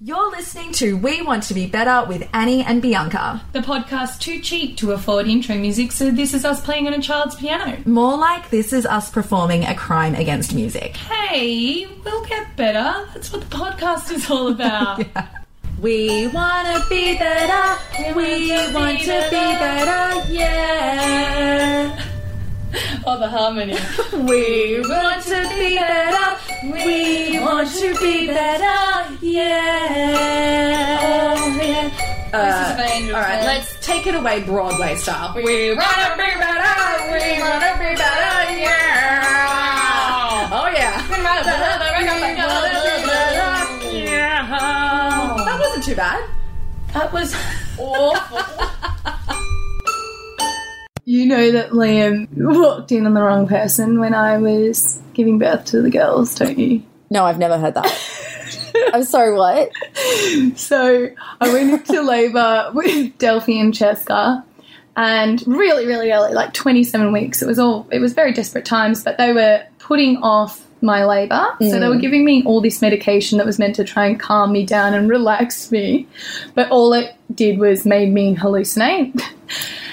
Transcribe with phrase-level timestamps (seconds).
[0.00, 3.42] You're listening to We Want to Be Better with Annie and Bianca.
[3.52, 7.02] The podcast too cheap to afford intro music, so this is us playing on a
[7.02, 7.78] child's piano.
[7.84, 10.96] More like this is us performing a crime against music.
[10.96, 13.08] Hey, we'll get better.
[13.12, 15.04] That's what the podcast is all about.
[15.80, 18.14] We wanna be better.
[18.14, 20.32] We want to be better.
[20.32, 22.04] Yeah.
[23.06, 23.76] Oh, the harmony.
[24.12, 26.36] We want to be better.
[26.62, 29.16] We want to be better.
[29.22, 30.18] Yeah.
[31.38, 31.90] Oh, yeah.
[32.32, 35.32] Uh, This is Angel all right, let's take it away Broadway style.
[35.34, 36.76] We wanna be better.
[37.08, 38.52] We wanna be better.
[38.52, 40.50] Yeah.
[40.52, 41.06] Oh yeah.
[43.92, 44.46] Yeah.
[45.46, 46.28] That wasn't too bad.
[46.92, 47.34] That was
[47.78, 48.38] awful.
[51.18, 55.64] You know that Liam walked in on the wrong person when I was giving birth
[55.64, 56.84] to the girls, don't you?
[57.10, 58.90] No, I've never heard that.
[58.94, 59.72] I'm sorry, what?
[60.56, 61.08] So
[61.40, 64.44] I went into labour with Delphi and Cheska,
[64.96, 67.42] and really, really early, like 27 weeks.
[67.42, 71.46] It was all, it was very desperate times, but they were putting off my labour.
[71.60, 74.52] So they were giving me all this medication that was meant to try and calm
[74.52, 76.06] me down and relax me,
[76.54, 79.20] but all it did was made me hallucinate.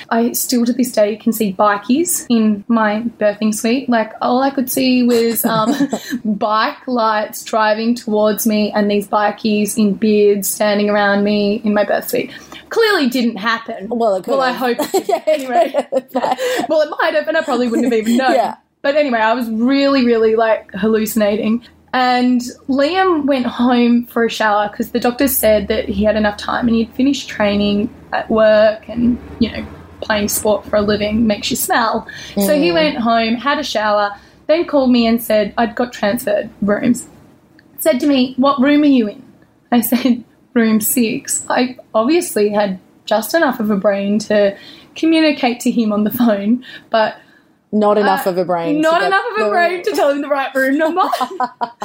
[0.09, 3.89] I still to this day can see bikies in my birthing suite.
[3.89, 5.73] Like all I could see was um,
[6.25, 11.83] bike lights driving towards me and these bikies in beards standing around me in my
[11.85, 12.31] birth suite.
[12.69, 13.87] Clearly didn't happen.
[13.89, 15.09] Well, it could Well, I hope did.
[15.27, 15.73] anyway.
[16.69, 18.33] well, it might have, and I probably wouldn't have even known.
[18.33, 18.55] Yeah.
[18.85, 21.65] But anyway, I was really, really like hallucinating.
[21.91, 26.37] And Liam went home for a shower because the doctor said that he had enough
[26.37, 29.65] time and he'd finished training at work and, you know,
[30.01, 32.07] playing sport for a living makes you smell.
[32.35, 32.73] So he mm.
[32.75, 34.11] went home, had a shower,
[34.45, 37.07] then called me and said I'd got transferred rooms.
[37.79, 39.23] Said to me, What room are you in?
[39.71, 41.43] I said, Room six.
[41.49, 44.55] I obviously had just enough of a brain to
[44.93, 47.17] communicate to him on the phone, but
[47.75, 48.79] Not enough uh, of a brain.
[48.79, 51.01] Not enough of a brain to tell him the right room number.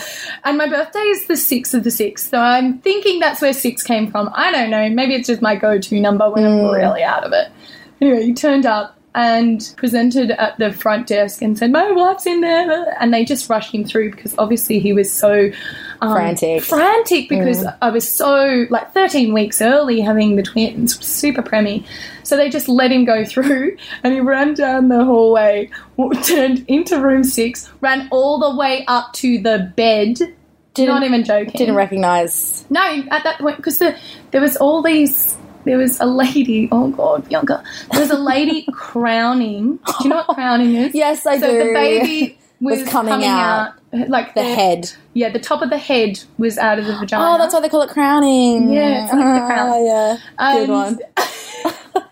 [0.45, 3.83] and my birthday is the 6th of the 6th, so I'm thinking that's where 6
[3.83, 4.31] came from.
[4.33, 4.89] I don't know.
[4.89, 7.51] Maybe it's just my go to number when I'm really out of it.
[8.01, 12.41] Anyway, he turned up and presented at the front desk and said, My wife's in
[12.41, 12.97] there.
[13.00, 15.50] And they just rushed him through because obviously he was so
[16.00, 16.62] um, Frantic.
[16.62, 21.84] Frantic because I was so, like, 13 weeks early having the twins, super preemie.
[22.22, 25.71] So they just let him go through and he ran down the hallway,
[26.22, 30.19] turned into room six, ran all the way up to the bed.
[30.75, 31.53] Didn't- Not even joking.
[31.56, 32.65] Didn't recognize.
[32.71, 33.97] No, at that point, because the,
[34.31, 35.37] there was all these.
[35.65, 36.69] There was a lady.
[36.72, 37.62] Oh God, Bianca.
[37.93, 39.76] There was a lady crowning.
[39.76, 40.94] Do you know what crowning is?
[40.94, 41.59] Yes, I so do.
[41.69, 43.75] the baby was, Was coming out.
[43.93, 44.91] out, like The head.
[45.15, 47.25] Yeah, the top of the head was out of the vagina.
[47.34, 48.71] Oh, that's why they call it crowning.
[48.71, 49.69] Yeah, it's like the crown.
[49.71, 50.54] Ah, yeah.
[50.54, 50.98] Good And- one.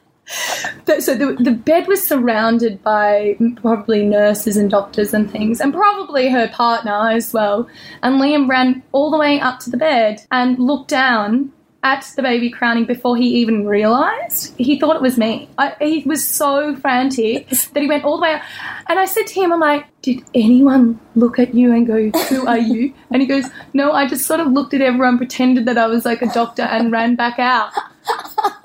[1.01, 6.29] So the, the bed was surrounded by probably nurses and doctors and things, and probably
[6.31, 7.69] her partner as well.
[8.03, 11.53] And Liam ran all the way up to the bed and looked down
[11.85, 14.53] at the baby crowning before he even realised.
[14.59, 15.49] He thought it was me.
[15.59, 18.43] I, he was so frantic that he went all the way up.
[18.89, 22.47] And I said to him, I'm like, did anyone look at you and go, who
[22.47, 22.93] are you?
[23.13, 26.05] And he goes, no, I just sort of looked at everyone, pretended that I was
[26.05, 27.71] like a doctor and ran back out.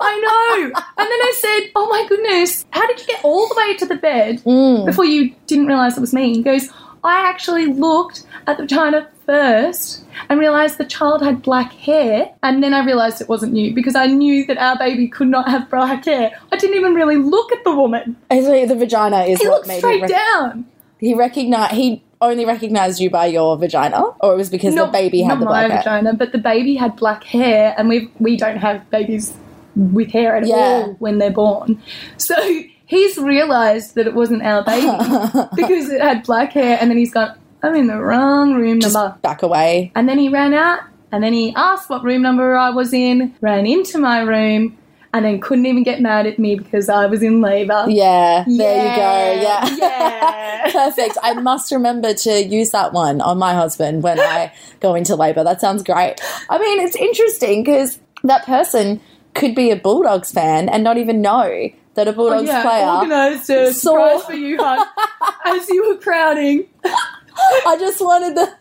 [0.00, 0.64] I know.
[0.64, 3.86] And then I said, "Oh my goodness, how did you get all the way to
[3.86, 4.86] the bed Mm.
[4.86, 6.68] before you didn't realize it was me?" He goes,
[7.04, 12.62] "I actually looked at the vagina first and realized the child had black hair, and
[12.62, 15.70] then I realized it wasn't you because I knew that our baby could not have
[15.70, 16.32] black hair.
[16.52, 18.16] I didn't even really look at the woman.
[18.30, 20.66] So the vagina is He what looked made straight rec- down.
[20.98, 21.74] He recognized.
[21.74, 25.40] He only recognized you by your vagina, or it was because the baby had not
[25.40, 25.78] the black hair.
[25.78, 29.36] vagina, but the baby had black hair, and we we don't have babies
[29.76, 30.54] with hair at Yeah.
[30.56, 31.82] all when they're born.
[32.16, 32.36] So
[32.86, 34.86] he's realised that it wasn't our baby
[35.56, 38.94] because it had black hair, and then he's gone, "I'm in the wrong room Just
[38.94, 39.92] number," back away.
[39.94, 40.80] and then he ran out,
[41.12, 44.78] and then he asked what room number I was in, ran into my room.
[45.12, 47.84] And then couldn't even get mad at me because I was in labour.
[47.86, 49.42] Yeah, there you go.
[49.48, 49.76] Yeah.
[49.76, 50.70] Yeah.
[50.72, 51.16] Perfect.
[51.22, 55.44] I must remember to use that one on my husband when I go into labour.
[55.44, 56.20] That sounds great.
[56.50, 59.00] I mean, it's interesting because that person
[59.34, 62.86] could be a Bulldogs fan and not even know that a Bulldogs Oh, yeah, player.
[62.86, 64.86] organised a saw- surprise for you, hon,
[65.46, 66.66] as you were crowning.
[66.84, 68.52] I just wanted the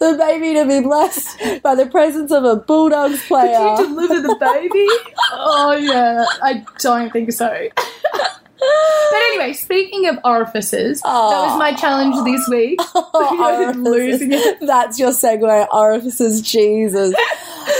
[0.00, 3.76] the baby to be blessed by the presence of a Bulldogs player.
[3.76, 4.86] Did you deliver the baby?
[5.32, 7.68] oh yeah, I don't think so.
[8.58, 12.80] but anyway, speaking of orifices, that was my challenge this week.
[13.14, 13.76] Orifices.
[13.82, 14.58] Losing it.
[14.60, 15.68] That's your segue.
[15.72, 17.14] Orifices, Jesus.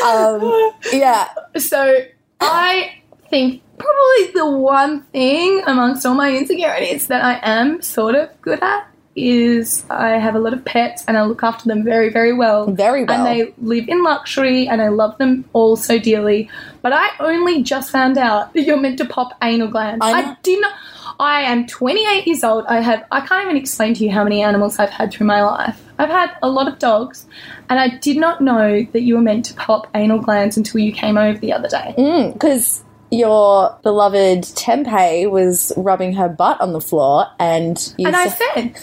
[0.05, 1.29] um, yeah.
[1.57, 1.97] So
[2.41, 3.01] I
[3.31, 8.63] think probably the one thing amongst all my insecurities that I am sort of good
[8.63, 12.35] at is I have a lot of pets and I look after them very, very
[12.35, 12.71] well.
[12.71, 13.27] Very well.
[13.27, 16.51] And they live in luxury and I love them all so dearly.
[16.83, 20.05] But I only just found out that you're meant to pop anal glands.
[20.05, 20.75] I I, did not.
[21.19, 22.67] I am 28 years old.
[22.67, 23.05] I have.
[23.11, 25.83] I can't even explain to you how many animals I've had through my life.
[25.99, 27.25] I've had a lot of dogs,
[27.71, 30.93] and I did not know that you were meant to pop anal glands until you
[30.93, 31.95] came over the other day.
[31.97, 38.17] Mm, because your beloved Tempeh was rubbing her butt on the floor, and you And
[38.17, 38.77] I said-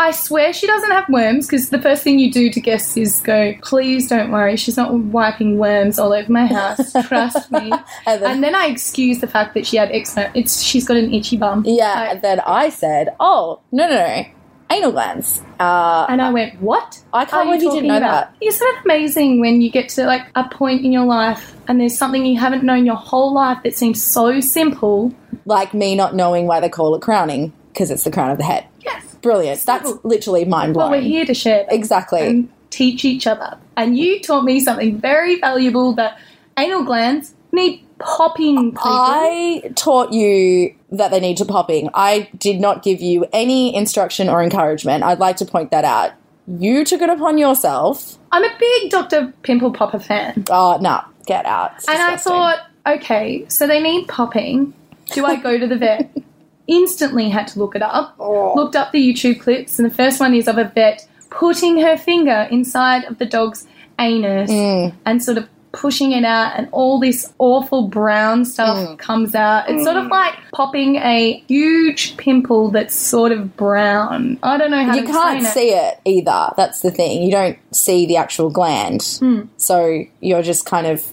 [0.00, 3.18] I swear she doesn't have worms because the first thing you do to guests is
[3.18, 6.92] go, please don't worry, she's not wiping worms all over my house.
[7.08, 7.72] Trust me.
[8.06, 10.30] And then- and then I excused the fact that she had eczema.
[10.34, 11.64] It's she's got an itchy bum.
[11.66, 14.24] yeah, Like, and then I said, "Oh no, no, no,
[14.70, 17.02] anal glands." Uh, and I went, what?
[17.12, 18.32] I can't believe you didn't know about?
[18.32, 18.46] that.
[18.46, 21.98] Isn't it amazing when you get to like a point in your life and there's
[21.98, 25.12] something you haven't known your whole life that seems so simple?
[25.48, 28.44] like me not knowing why they call it crowning because it's the crown of the
[28.44, 28.66] head.
[28.84, 29.16] Yes.
[29.22, 29.64] Brilliant.
[29.64, 30.90] That's literally mind blowing.
[30.90, 31.64] Well, we're here to share.
[31.64, 31.74] that.
[31.74, 32.20] Exactly.
[32.20, 33.58] and teach each other.
[33.76, 36.18] And you taught me something very valuable that
[36.58, 38.72] anal glands need popping.
[38.72, 38.80] People.
[38.84, 41.90] I taught you that they need to popping.
[41.94, 45.04] I did not give you any instruction or encouragement.
[45.04, 46.12] I'd like to point that out.
[46.46, 48.16] You took it upon yourself.
[48.32, 49.32] I'm a big Dr.
[49.42, 50.44] Pimple Popper fan.
[50.50, 51.72] Oh, no, get out.
[51.76, 54.72] It's And I thought, okay, so they need popping.
[55.12, 56.10] Do I go to the vet?
[56.66, 58.14] Instantly had to look it up.
[58.18, 58.54] Oh.
[58.54, 61.96] Looked up the YouTube clips, and the first one is of a vet putting her
[61.96, 63.66] finger inside of the dog's
[63.98, 64.94] anus Mm.
[65.04, 68.98] and sort of pushing it out, and all this awful brown stuff Mm.
[68.98, 69.68] comes out.
[69.68, 74.38] It's sort of like popping a huge pimple that's sort of brown.
[74.42, 75.50] I don't know how you to explain can't it.
[75.52, 76.52] see it either.
[76.56, 77.22] That's the thing.
[77.22, 79.02] You don't see the actual gland.
[79.20, 79.42] Hmm.
[79.56, 81.04] So you're just kind of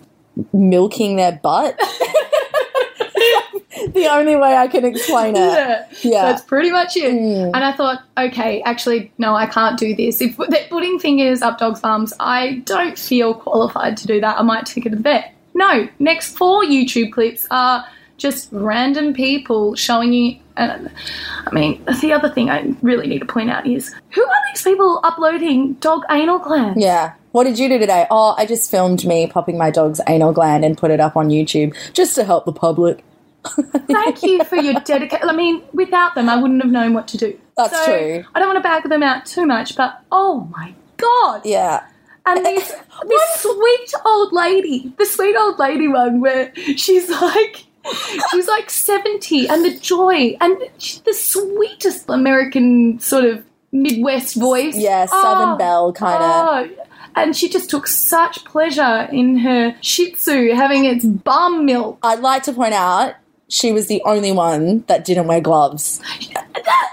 [0.54, 1.80] milking their butt.
[3.96, 5.40] the only way I can explain it.
[5.40, 5.86] Yeah.
[6.02, 6.22] Yeah.
[6.24, 7.14] That's pretty much it.
[7.14, 7.52] Mm.
[7.54, 10.22] And I thought, okay, actually, no, I can't do this.
[10.22, 14.38] If they're putting fingers up dogs' bums, I don't feel qualified to do that.
[14.38, 15.34] I might take it to the vet.
[15.54, 17.86] No, next four YouTube clips are
[18.18, 20.38] just random people showing you.
[20.58, 20.90] And
[21.48, 24.64] I mean, the other thing I really need to point out is who are these
[24.64, 26.80] people uploading dog anal glands?
[26.82, 27.14] Yeah.
[27.32, 28.08] What did you do today?
[28.10, 31.28] Oh, I just filmed me popping my dog's anal gland and put it up on
[31.30, 33.04] YouTube just to help the public.
[33.88, 35.30] Thank you for your dedication.
[35.30, 37.40] I mean, without them, I wouldn't have known what to do.
[37.58, 38.24] That's So, true.
[38.34, 41.42] I don't want to bag them out too much, but oh my god!
[41.46, 41.86] Yeah.
[42.26, 42.70] And this,
[43.08, 47.66] this sweet old lady, the sweet old lady one where she's like,
[48.32, 54.76] she's like 70 and the joy and she's the sweetest American sort of Midwest voice.
[54.76, 56.78] Yeah, Southern Oh, Belle kind of.
[56.78, 56.86] oh.
[57.18, 62.00] And she just took such pleasure in her Shih Tzu having its bum milk.
[62.04, 63.14] I'd like to point out
[63.48, 66.02] she was the only one that didn't wear gloves.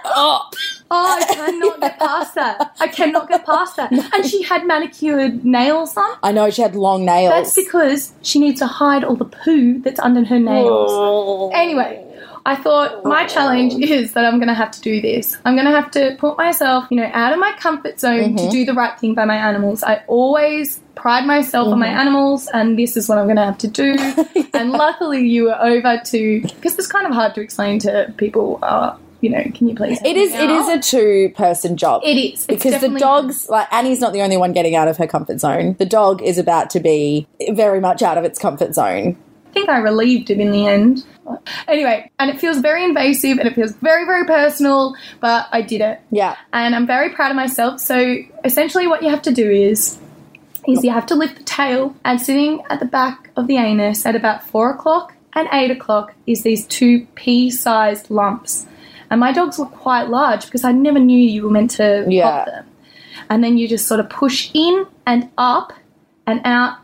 [0.05, 0.51] Oh,
[0.91, 2.77] oh, I cannot get past that.
[2.81, 3.93] I cannot get past that.
[4.15, 6.17] And she had manicured nails on.
[6.23, 7.31] I know she had long nails.
[7.33, 10.91] That's because she needs to hide all the poo that's under her nails.
[10.93, 11.51] Oh.
[11.55, 12.05] Anyway,
[12.45, 15.37] I thought my challenge is that I'm going to have to do this.
[15.45, 18.49] I'm going to have to put myself, you know, out of my comfort zone to
[18.49, 19.83] do the right thing by my animals.
[19.83, 23.59] I always pride myself on my animals, and this is what I'm going to have
[23.59, 23.97] to do.
[24.55, 28.59] and luckily, you were over to because it's kind of hard to explain to people.
[28.63, 30.01] Uh, you know, can you please?
[30.05, 32.03] it is it is a two person job.
[32.05, 34.97] It is It's because the dog's like Annie's not the only one getting out of
[34.97, 35.77] her comfort zone.
[35.79, 39.17] The dog is about to be very much out of its comfort zone.
[39.53, 41.05] I think I relieved it in the end.
[41.69, 45.83] Anyway, and it feels very invasive and it feels very, very personal, but I did
[45.83, 46.01] it.
[46.11, 46.37] Yeah.
[46.55, 47.79] And I'm very proud of myself.
[47.79, 49.99] So essentially what you have to do is
[50.67, 54.07] is you have to lift the tail and sitting at the back of the anus
[54.07, 58.67] at about four o'clock and eight o'clock is these two pea-sized lumps.
[59.11, 62.31] And my dogs were quite large because I never knew you were meant to Yeah.
[62.31, 62.67] pop them.
[63.29, 65.75] And then you just sort of push in and up
[66.27, 66.79] and out.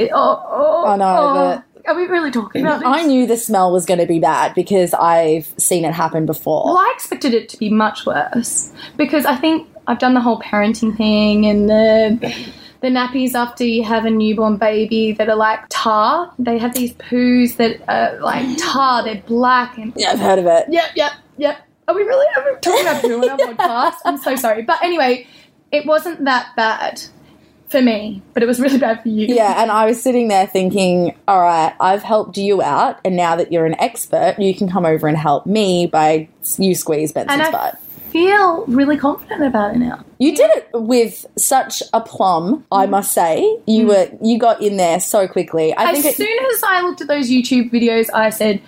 [0.00, 1.71] Oh, oh, I know, oh.
[1.86, 2.88] Are we really talking about this?
[2.88, 6.64] I knew the smell was going to be bad because I've seen it happen before.
[6.64, 10.40] Well, I expected it to be much worse because I think I've done the whole
[10.40, 12.44] parenting thing and the
[12.82, 16.32] the nappies after you have a newborn baby that are like tar.
[16.38, 19.02] They have these poos that are like tar.
[19.04, 20.66] They're black and Yeah, I've heard of it.
[20.68, 21.58] yep, yep, yep.
[21.88, 23.96] Are we really are we talking about poo on our podcast?
[24.04, 25.26] I'm so sorry, but anyway,
[25.72, 27.02] it wasn't that bad
[27.72, 29.34] for me, but it was really bad for you.
[29.34, 33.34] Yeah, and I was sitting there thinking, all right, I've helped you out, and now
[33.34, 37.32] that you're an expert, you can come over and help me by you squeeze Benson's
[37.32, 37.78] And I butt.
[38.10, 40.04] feel really confident about it now.
[40.18, 43.40] You did it with such aplomb, I must say.
[43.66, 43.88] You mm.
[43.88, 45.74] were you got in there so quickly.
[45.74, 48.60] I As think it, soon as I looked at those YouTube videos, I said,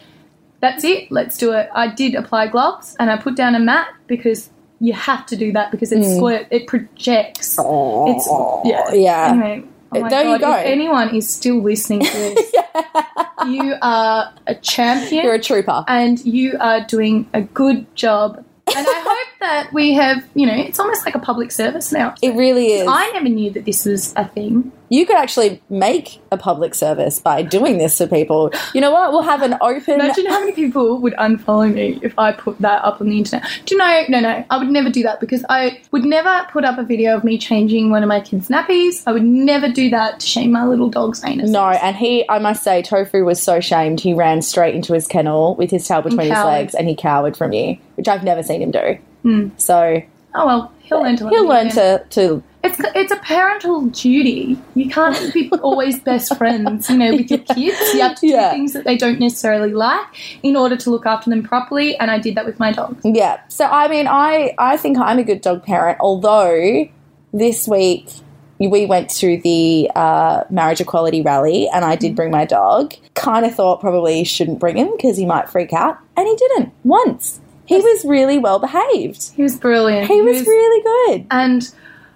[0.60, 1.12] "That's it.
[1.12, 4.92] Let's do it." I did apply gloves and I put down a mat because you
[4.92, 6.16] have to do that because it mm.
[6.16, 6.46] squirt.
[6.50, 7.56] It projects.
[7.58, 8.28] It's
[8.64, 8.92] yeah.
[8.92, 9.30] yeah.
[9.30, 10.54] Anyway, oh There you go.
[10.54, 12.52] If anyone is still listening to this,
[13.46, 15.84] you are a champion You're a trooper.
[15.88, 18.44] and you are doing a good job.
[18.74, 19.13] And I hope
[19.44, 22.14] that we have, you know, it's almost like a public service now.
[22.22, 22.86] It really is.
[22.88, 24.72] I never knew that this was a thing.
[24.88, 28.50] you could actually make a public service by doing this to people.
[28.74, 29.12] You know what?
[29.12, 29.94] We'll have an open.
[30.00, 33.46] Imagine how many people would unfollow me if I put that up on the internet.
[33.66, 34.04] Do you know?
[34.08, 37.16] No, no, I would never do that because I would never put up a video
[37.16, 39.02] of me changing one of my kids' nappies.
[39.06, 41.50] I would never do that to shame my little dog's anus.
[41.50, 44.00] No, and he, I must say, Tofu was so shamed.
[44.00, 47.36] He ran straight into his kennel with his tail between his legs and he cowered
[47.36, 48.98] from you, which I've never seen him do.
[49.56, 50.02] So
[50.36, 51.28] Oh well, he'll learn to.
[51.28, 52.42] he'll learn to, to.
[52.64, 54.58] It's it's a parental duty.
[54.74, 57.78] You can't be always best friends, you know, with your kids.
[57.94, 58.50] You have to do Yeah.
[58.50, 60.06] things that they don't necessarily like
[60.42, 61.96] in order to look after them properly.
[61.98, 63.00] And I did that with my dogs.
[63.04, 63.40] Yeah.
[63.48, 66.88] So, I mean, I, I think I'm a good dog parent, although
[67.32, 68.08] this week
[68.58, 72.94] we went to the uh, marriage equality rally and I did bring my dog.
[73.14, 76.72] Kind of thought probably shouldn't bring him because he might freak out, and he didn't
[76.82, 77.40] once.
[77.66, 79.32] He was really well behaved.
[79.34, 80.06] He was brilliant.
[80.08, 80.82] He was really
[81.16, 81.26] good.
[81.30, 81.72] and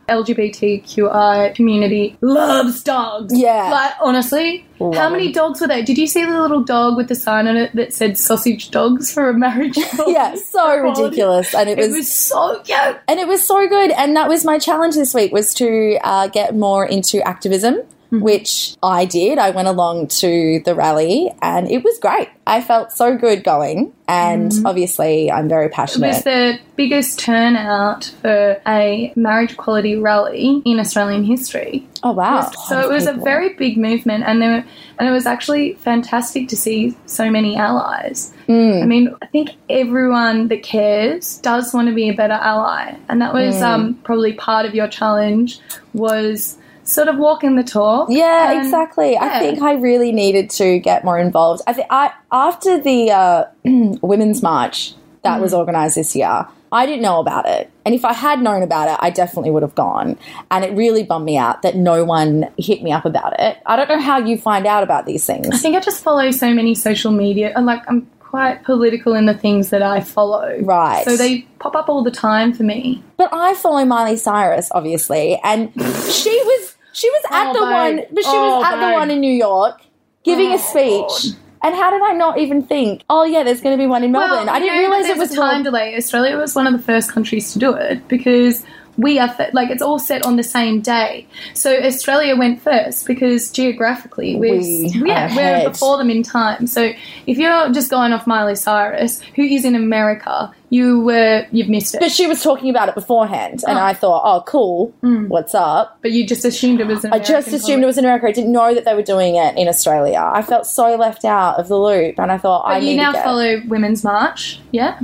[0.08, 3.38] LGBTQI community loves dogs.
[3.38, 3.68] Yeah.
[3.70, 5.82] Like, honestly, Love how many dogs were there?
[5.82, 9.12] Did you see the little dog with the sign on it that said sausage dogs
[9.12, 9.76] for a marriage?
[10.06, 12.96] Yeah, so ridiculous, and it It was, was so cute.
[13.06, 13.90] and it was so good.
[13.92, 18.20] And that was my challenge this week was to uh, get more into activism, Mm-hmm.
[18.24, 19.36] which I did.
[19.38, 22.30] I went along to the rally, and it was great.
[22.46, 25.72] I felt so good going, and obviously, I'm very Mm-hmm.
[25.72, 26.06] It passionate.
[26.14, 31.86] was the biggest turnout for a marriage equality rally in Australian history.
[32.02, 32.50] oh wow!
[32.68, 34.64] So it was a very big movement, and there,
[34.98, 38.32] and it was actually fantastic to see so many allies.
[38.48, 38.82] Mm.
[38.84, 43.20] I mean, I think everyone that cares does want to be a better ally, and
[43.20, 43.62] that was Mm.
[43.62, 45.60] um, probably part of your challenge
[45.92, 46.56] was
[46.88, 48.08] sort of walking the talk.
[48.10, 49.16] Yeah, and- exactly.
[49.16, 51.62] I think I really needed to get more involved.
[51.66, 53.44] I think I after the uh,
[54.02, 55.42] women's march that Mm.
[55.42, 58.88] was organised this year, I didn't know about it, and if I had known about
[58.88, 60.18] it, I definitely would have gone.
[60.50, 63.58] And it really bummed me out that no one hit me up about it.
[63.66, 65.48] I don't know how you find out about these things.
[65.50, 69.24] I think I just follow so many social media, and like I'm quite political in
[69.24, 70.58] the things that I follow.
[70.60, 71.02] Right.
[71.06, 73.02] So they pop up all the time for me.
[73.16, 75.72] But I follow Miley Cyrus, obviously, and
[76.12, 79.10] she was she was at Oh, the one, but she Oh, was at the one
[79.10, 79.80] in New York
[80.24, 81.36] giving Oh, a speech.
[81.62, 83.02] And how did I not even think?
[83.10, 84.48] Oh yeah, there's going to be one in Melbourne.
[84.48, 85.96] I didn't know realize it was time delay.
[85.96, 88.64] Australia was one of the first countries to do it because
[88.98, 91.26] we are th- like it's all set on the same day.
[91.54, 96.66] So Australia went first because geographically we're, We yeah, we're before them in time.
[96.66, 96.92] So
[97.26, 101.94] if you're just going off Miley Cyrus, who is in America, you were you've missed
[101.94, 102.00] it.
[102.00, 103.82] But she was talking about it beforehand, and Oh.
[103.82, 105.28] I thought, oh, cool, mm.
[105.28, 105.98] what's up?
[106.02, 107.04] But you just assumed it was.
[107.04, 108.26] I just assumed it was in America.
[108.26, 110.20] I didn't know that they were doing it in Australia.
[110.20, 112.96] I felt so left out of the loop, and I thought, I But need you
[112.96, 114.98] now follow Women's March, yeah.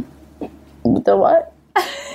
[0.84, 1.53] the what?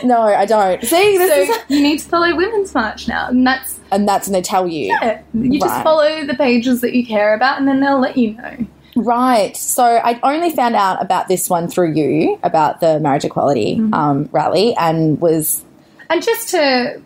[0.03, 0.81] No, I don't.
[0.83, 4.27] See, this So is, you need to follow Women's March now, and that's and that's
[4.27, 4.85] when they tell you.
[5.01, 5.21] yeah.
[5.33, 5.83] You just Right.
[5.83, 8.65] follow the pages that you care about, and then they'll let you know.
[8.95, 9.55] Right.
[9.57, 13.93] So I only found out about this one through you about the marriage equality Mm-hmm.
[13.93, 15.63] um, rally, and was
[16.09, 17.01] And just to,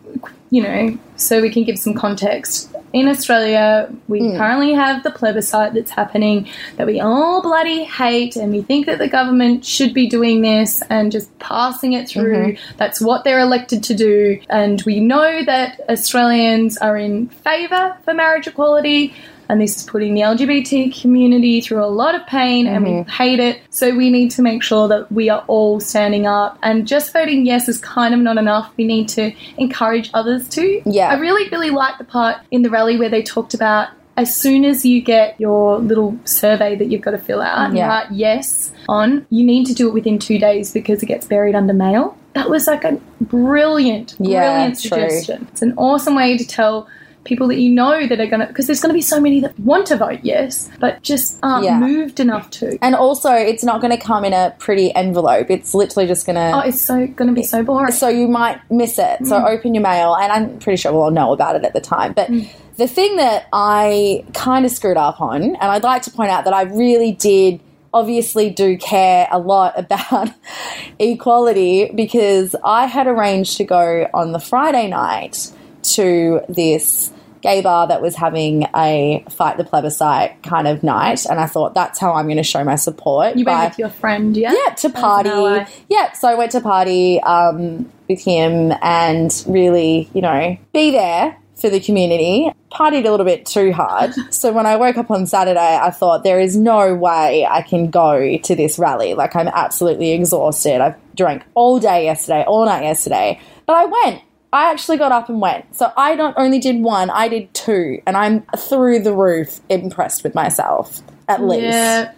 [0.50, 4.36] you know, so we can give some context, in Australia, we Hmm.
[4.36, 6.46] currently have the plebiscite that's happening
[6.76, 10.80] that we all bloody hate, and we think that the government should be doing this
[10.88, 12.52] and just passing it through.
[12.54, 12.76] Mm-hmm.
[12.78, 14.38] That's what they're elected to do.
[14.48, 19.12] And we know that Australians are in favour for marriage equality.
[19.48, 23.08] And this is putting the LGBT community through a lot of pain, and Mm-hmm.
[23.08, 23.60] we hate it.
[23.70, 26.58] So we need to make sure that we are all standing up.
[26.62, 28.72] And just voting yes is kind of not enough.
[28.76, 30.82] We need to encourage others to.
[30.86, 31.08] Yeah.
[31.08, 34.64] I really, really liked the part in the rally where they talked about as soon
[34.64, 38.70] as you get your little survey that you've got to fill out and write yes
[38.88, 42.16] on, you need to do it within two days because it gets buried under mail.
[42.34, 44.88] That was like a brilliant, Yeah, brilliant true.
[45.10, 45.48] suggestion.
[45.50, 46.88] It's an awesome way to tell
[47.24, 49.40] people that you know that are going to, because there's going to be so many
[49.40, 51.78] that want to vote yes, but just aren't Yeah.
[51.78, 52.78] moved enough to.
[52.82, 55.50] and also it's not going to come in a pretty envelope.
[55.50, 56.52] It's literally just going to.
[56.56, 57.92] Oh, it's so going to be so boring.
[57.92, 59.26] so you might miss it.
[59.26, 59.48] So mm.
[59.48, 62.12] open your mail, and I'm pretty sure we'll all know about it at the time.
[62.12, 62.48] But mm.
[62.76, 66.44] the thing that I kind of screwed up on, and I'd like to point out
[66.44, 67.60] that I really did
[67.92, 70.28] obviously do care a lot about
[70.98, 75.52] equality because I had arranged to go on the Friday night
[75.84, 77.12] to this
[77.44, 81.74] gay bar that was having a fight the plebiscite kind of night, and I thought
[81.74, 83.36] that's how I'm going to show my support.
[83.36, 84.52] You by- went with your friend, yeah?
[84.52, 85.70] yeah, to party.
[85.88, 91.36] Yeah, so I went to party um, with him and really, you know, be there
[91.54, 92.50] for the community.
[92.72, 94.14] Partied a little bit too hard.
[94.30, 97.90] so when I woke up on Saturday, I thought there is no way I can
[97.90, 99.12] go to this rally.
[99.12, 100.80] Like I'm absolutely exhausted.
[100.80, 104.22] I've drank all day yesterday, all night yesterday, but I went.
[104.54, 105.76] I actually got up and went.
[105.76, 110.22] So I not only did one, I did two, and I'm through the roof impressed
[110.22, 111.02] with myself.
[111.28, 111.64] At least.
[111.64, 112.12] Yeah.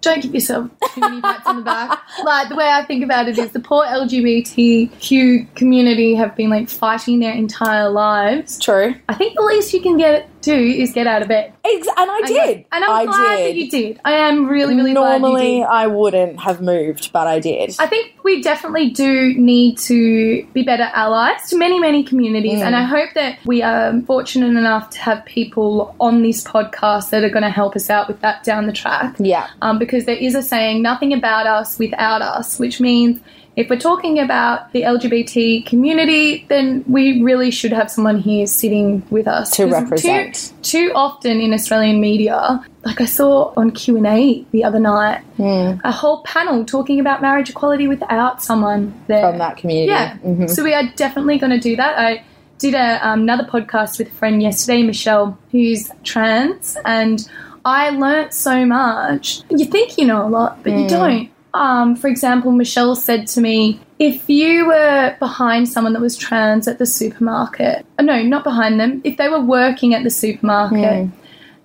[0.00, 1.98] Don't give yourself too many pats on the back.
[2.24, 6.68] Like the way I think about it is the poor LGBTQ community have been like
[6.68, 8.58] fighting their entire lives.
[8.58, 8.94] True.
[9.08, 11.52] I think the least you can get do is get out of bed.
[11.64, 12.64] Ex- and I did.
[12.72, 13.46] and I'm I glad did.
[13.46, 14.00] that you did.
[14.04, 15.62] I am really, really glad Normally.
[15.62, 17.74] I wouldn't have moved, but I did.
[17.78, 22.60] I think we definitely do need to be better allies to many, many communities.
[22.60, 22.66] Mm.
[22.66, 27.24] And I hope that we are fortunate enough to have people on this podcast that
[27.24, 29.16] are going to help us out with that down the track.
[29.18, 29.48] yeah.
[29.62, 33.20] Um, because there is a saying, nothing about us without us, which means
[33.56, 39.02] if we're talking about the LGBT community, then we really should have someone here sitting
[39.10, 40.52] with us To represent.
[40.62, 44.80] Too, too often in Australian media, like I saw on Q and A the other
[44.80, 45.74] night, Hmm.
[45.84, 49.90] a whole panel talking about marriage equality without someone there From that community.
[49.92, 50.50] Yeah, Mhm.
[50.50, 51.98] so we are definitely going to do that.
[51.98, 52.22] I
[52.58, 57.28] did a, um, another podcast with a friend yesterday, Michelle, who's trans, and
[57.64, 59.40] I learnt so much.
[59.50, 60.82] You think you know a lot, but Mm.
[60.82, 61.28] you don't.
[61.54, 66.66] Um, for example, Michelle said to me, if you were behind someone that was trans
[66.66, 71.08] at the supermarket, uh, no, not behind them, if they were working at the supermarket,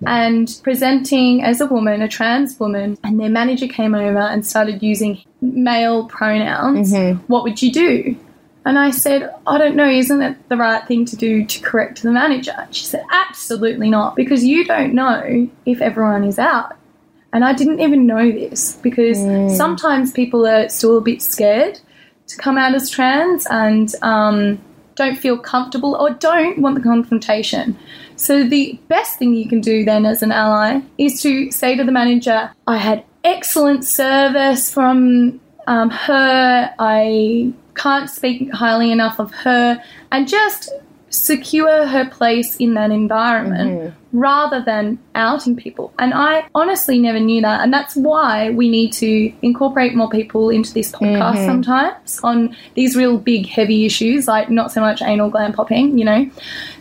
[0.02, 0.06] Mm.
[0.06, 4.82] and presenting as a woman, a trans woman, and their manager came over and started
[4.82, 6.90] using male pronouns,
[7.26, 8.16] what would you do?
[8.64, 12.02] And I said, I don't know, isn't it the right thing to do to correct
[12.02, 12.54] the manager?
[12.70, 16.76] She said, Absolutely not, because you don't know if everyone is out.
[17.32, 19.18] And I didn't even know this because
[19.56, 21.80] sometimes people are still a bit scared
[22.26, 24.60] to come out as trans and um,
[24.96, 27.76] don't feel comfortable or don't want the confrontation.
[28.16, 31.84] So the best thing you can do then as an ally is to say to
[31.84, 36.74] the manager, I had excellent service from um, her.
[36.78, 40.70] I can't speak highly enough of her, and just
[41.10, 44.18] secure her place in that environment mm-hmm.
[44.18, 45.92] rather than outing people.
[45.98, 47.60] And I honestly never knew that.
[47.62, 51.46] And that's why we need to incorporate more people into this podcast mm-hmm.
[51.46, 56.04] sometimes on these real big, heavy issues, like not so much anal gland popping, you
[56.04, 56.30] know.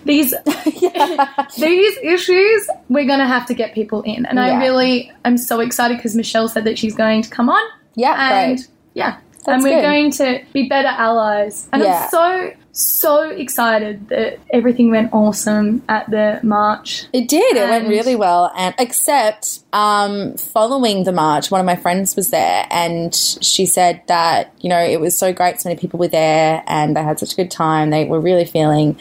[0.05, 0.33] These
[1.57, 4.25] these issues we're gonna have to get people in.
[4.27, 4.45] And Yeah.
[4.45, 7.61] I really am so excited because Michelle said that she's going to come on
[7.95, 8.67] Yeah, and great.
[8.93, 9.81] yeah, That's and we're good.
[9.81, 11.67] going to be better allies.
[11.73, 12.03] And Yeah.
[12.03, 17.05] I'm so so excited that everything went awesome at the march.
[17.13, 17.57] It did.
[17.57, 18.51] It went really well.
[18.55, 24.01] And except um, following the march, one of my friends was there, and she said
[24.07, 25.59] that you know it was so great.
[25.59, 27.89] So many people were there, and they had such a good time.
[27.89, 28.97] They were really feeling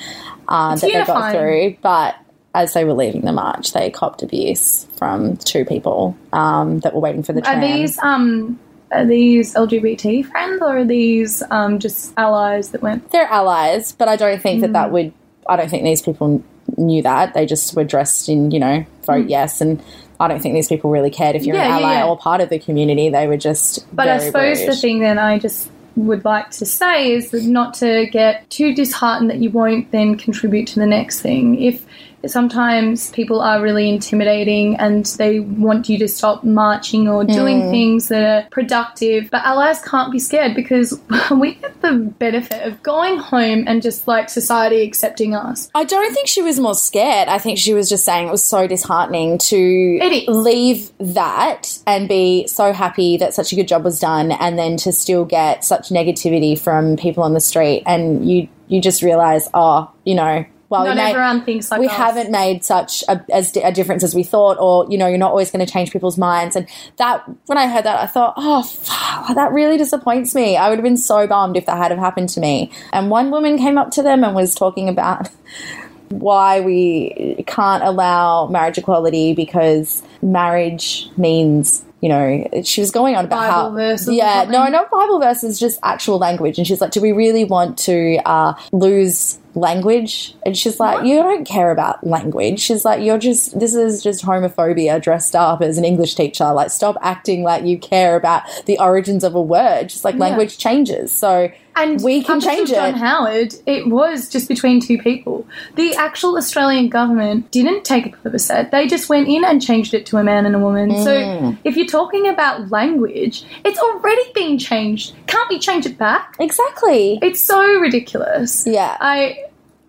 [0.49, 1.77] uh, that they got through.
[1.83, 2.17] But
[2.55, 7.01] as they were leaving the march, they copped abuse from two people um, that were
[7.01, 8.59] waiting for the Are these um
[8.93, 13.11] are these LGBT friends or are these um just allies that went?
[13.11, 14.75] They're allies, but I don't think that Mm.
[14.75, 15.13] that would.
[15.49, 16.43] I don't think these people
[16.77, 17.35] knew that.
[17.35, 19.83] They just were dressed in, you know, vote yes, and
[20.21, 21.61] I don't think these people really cared if you're Mm.
[21.61, 22.07] Yeah, an ally yeah.
[22.07, 23.09] or part of the community.
[23.09, 23.87] They were just.
[23.95, 24.69] But I suppose rude.
[24.71, 25.71] the thing that I just
[26.03, 30.17] would like to say is that not to get too disheartened that you won't then
[30.17, 31.61] contribute to the next thing.
[31.61, 31.85] If
[32.27, 37.71] sometimes people are really intimidating and they want you to stop marching or doing Hmm.
[37.71, 42.83] things that are productive, but allies can't be scared because we get the benefit of
[42.83, 45.71] going home and just like society accepting us.
[45.77, 47.29] I don't think she was more scared.
[47.29, 52.49] I think she was just saying it was so disheartening to leave that and be
[52.49, 55.88] so happy that such a good job was done, and then to still get such
[55.91, 60.83] negativity from people on the street, and you you just realize, oh, you know, well,
[60.83, 61.93] we Not made- everyone thinks like we us.
[61.97, 65.31] haven't made such a, as a difference as we thought, or you know, you're not
[65.31, 66.57] always going to change people's minds.
[66.57, 70.59] And that, when I heard that, I thought, oh, fuck, that really disappoints me.
[70.59, 72.71] I would have been so bummed if that had have happened to me.
[72.93, 75.31] And one woman came up to them and was talking about
[76.11, 81.83] why we can't allow marriage equality because marriage means.
[82.01, 85.59] You know, she was going on about Bible how, verses yeah, no, not Bible verses,
[85.59, 86.57] just actual language.
[86.57, 90.35] And she's like, do we really want to uh, lose language.
[90.47, 92.61] And she's like, You don't care about language.
[92.61, 96.53] She's like, You're just, this is just homophobia dressed up as an English teacher.
[96.53, 99.89] Like, stop acting like you care about the origins of a word.
[99.89, 101.13] Just like language changes.
[101.13, 102.97] So, And we can change John it.
[102.97, 105.47] Howard, it was just between two people.
[105.77, 108.71] The actual Australian government didn't take a plebiscite.
[108.71, 110.91] They just went in and changed it to a man and a woman.
[110.91, 111.05] Mm.
[111.05, 115.15] So if you're talking about language, it's already been changed.
[115.27, 116.37] Can't we change it back?
[116.41, 117.19] Exactly.
[117.23, 118.67] It's so ridiculous.
[118.67, 118.97] Yeah.
[119.01, 119.45] I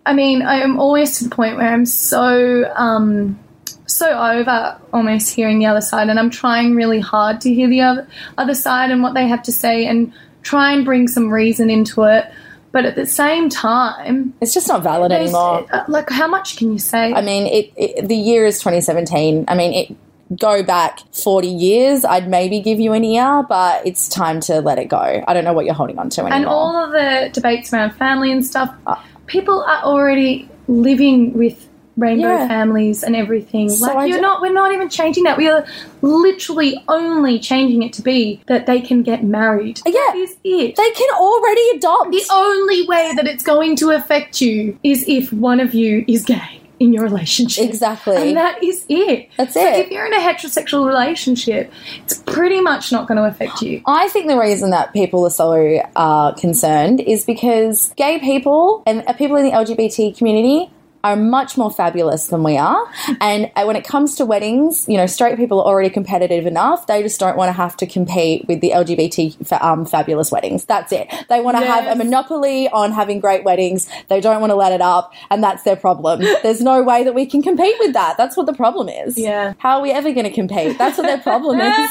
[0.06, 3.38] I mean, I am always to the point where I'm so um
[3.86, 7.80] so over almost hearing the other side and I'm trying really hard to hear the
[7.80, 8.06] other
[8.38, 12.04] other side and what they have to say and try and bring some reason into
[12.04, 12.26] it.
[12.72, 15.66] But at the same time, It's just not valid anymore.
[15.72, 17.12] uh, like how much can you say?
[17.12, 19.46] I mean, it, it the year is 2017.
[19.48, 19.96] I mean, it
[20.38, 24.78] go back 40 years, I'd maybe give you an ear, but it's time to let
[24.78, 25.24] it go.
[25.26, 26.36] I don't know what you're holding on to anymore.
[26.36, 28.94] and all of the debates around family and stuff, Uh,
[29.26, 31.66] people are already living with
[32.00, 32.48] rainbow Yeah.
[32.48, 33.68] families and everything.
[33.68, 35.36] So like I you're ju- not we're not even changing that.
[35.36, 35.64] We are
[36.02, 39.80] literally only changing it to be that they can get married.
[39.86, 39.92] Yeah.
[39.92, 40.76] That is it.
[40.76, 42.10] they can already adopt.
[42.10, 46.24] the only way that it's going to affect you is if one of you is
[46.24, 47.62] gay in your relationship.
[47.68, 48.16] Exactly.
[48.16, 49.28] And that is it.
[49.36, 49.84] That's so it.
[49.84, 51.70] if you're in a heterosexual relationship,
[52.04, 53.82] it's pretty much not going to affect you.
[53.86, 59.04] I think the reason that people are so uh, concerned is because gay people and
[59.06, 60.70] uh, people in the LGBT community
[61.02, 62.86] are much more fabulous than we are.
[63.20, 66.86] And uh, when it comes to weddings, you know, straight people are already competitive enough.
[66.86, 70.64] They just don't want to have to compete with the LGBT fa- um, fabulous weddings.
[70.64, 71.08] That's it.
[71.28, 73.88] They want to have a monopoly on having great weddings.
[74.08, 76.20] They don't want to let it up, and that's their problem.
[76.42, 78.16] There's no way that we can compete with that.
[78.16, 79.16] That's what the problem is.
[79.16, 79.54] Yeah.
[79.58, 80.76] How are we ever going to compete?
[80.76, 81.90] That's what their problem is.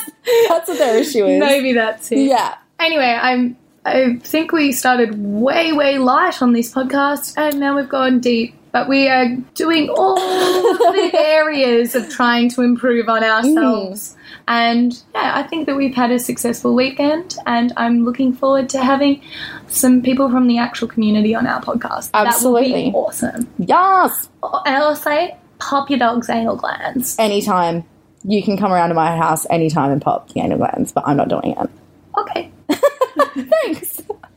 [0.49, 1.39] That's what their issue is.
[1.39, 2.19] Maybe that's it.
[2.19, 2.57] Yeah.
[2.79, 3.57] Anyway, I'm.
[3.85, 8.53] I think we started way, way light on this podcast, and now we've gone deep.
[8.71, 14.13] But we are doing all the areas of trying to improve on ourselves.
[14.13, 14.15] Mm.
[14.47, 18.83] And yeah, I think that we've had a successful weekend, and I'm looking forward to
[18.83, 19.21] having
[19.67, 22.11] some people from the actual community on our podcast.
[22.11, 22.89] That Absolutely.
[22.89, 23.47] be awesome.
[23.57, 24.29] Yes.
[24.43, 27.17] And I'll say, pop your dog's anal glands.
[27.19, 27.83] Anytime.
[28.23, 31.15] You can come around to my house anytime and pop the anal glands, but I'm
[31.15, 31.69] not doing it.
[32.17, 32.51] Okay.